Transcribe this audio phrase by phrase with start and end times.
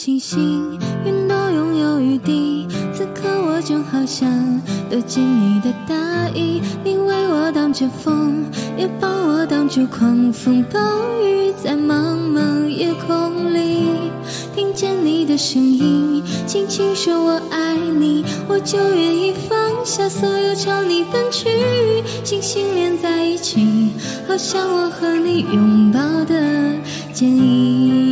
[0.00, 2.68] 星星，云朵拥有雨滴。
[2.94, 4.30] 此刻我正好想
[4.88, 8.44] 躲进你的大衣，你为我挡着风，
[8.76, 10.78] 也帮我挡住狂风暴
[11.20, 13.88] 雨，在茫茫夜空里，
[14.54, 21.48] 听见你的声音，轻轻说我爱你，我就愿意放下所有朝你奔去，
[22.22, 23.90] 星星连在一起，
[24.28, 26.40] 好像我和你拥抱的
[27.12, 28.07] 剪影。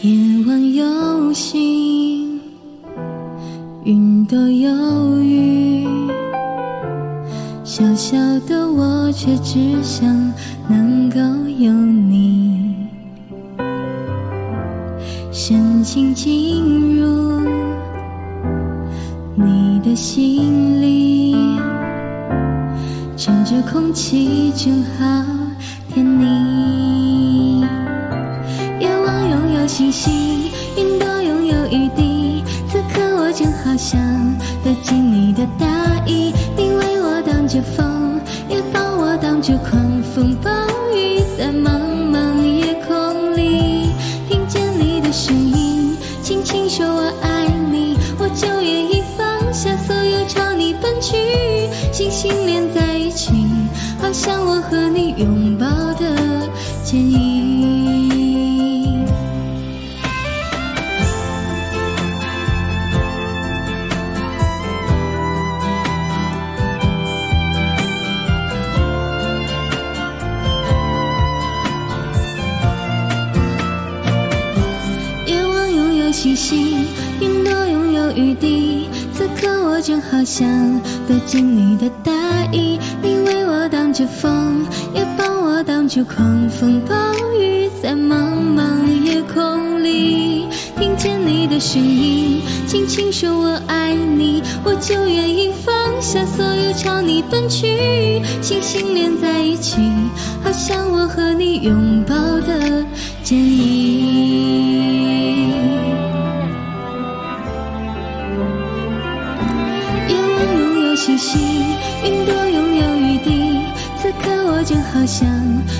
[0.00, 0.12] 夜
[0.46, 2.40] 晚有星，
[3.82, 5.88] 云朵有雨，
[7.64, 8.16] 小小
[8.46, 10.06] 的我却只想
[10.68, 11.18] 能够
[11.58, 12.76] 有你，
[15.32, 17.40] 深情进入
[19.34, 21.34] 你的心里，
[23.16, 25.17] 趁着空气正好
[33.38, 34.00] 刻我正好想
[34.64, 35.66] 躲进你的大
[36.06, 40.50] 衣，你为我挡着风，也帮我挡着狂风暴
[40.92, 41.78] 雨，在茫
[42.10, 43.90] 茫夜空里，
[44.28, 51.16] 听见你的声音，轻轻说我爱你，我就愿意放下所有朝你奔去，
[51.92, 53.30] 星星连在一起，
[54.00, 56.48] 好像我和你拥抱的
[56.82, 57.47] 剪影。
[76.38, 76.86] 拥有星星，
[77.20, 78.88] 云朵拥有雨滴。
[79.12, 80.48] 此刻我正好想
[81.08, 82.12] 躲进你的大
[82.52, 86.94] 衣，你为我挡着风，也帮我挡住狂风暴
[87.36, 90.46] 雨，在茫茫夜空里，
[90.78, 99.80] 听见你的声音，轻轻说我爱你，我就愿意放下所有朝你奔去，星星连在一起，
[100.44, 101.97] 好像我和你拥
[110.98, 111.40] 星星，
[112.02, 113.60] 云朵拥有雨滴。
[114.02, 115.28] 此刻我正好想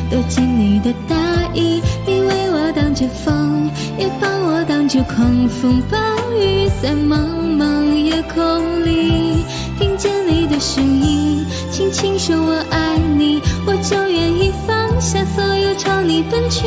[0.09, 1.17] 躲进你的大
[1.55, 3.69] 衣，你为我挡着风，
[3.99, 5.99] 也帮我挡住狂风暴
[6.41, 7.19] 雨，在茫
[7.57, 9.45] 茫夜空里，
[9.77, 16.65] 听见你的声音，轻轻说我爱你，我就愿意放下所有朝你奔去，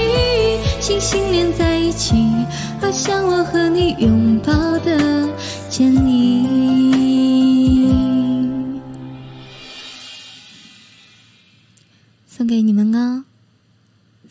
[0.82, 2.16] 星星连在一起，
[2.82, 5.26] 好像我和你拥抱的
[5.70, 6.81] 剪影。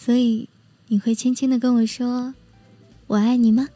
[0.00, 0.48] 所以
[0.88, 2.32] 你会轻轻的跟我说
[3.06, 3.68] “我爱你”吗？